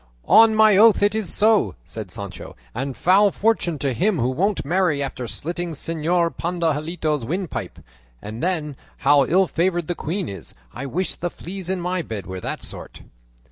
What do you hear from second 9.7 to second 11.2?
the queen is! I wish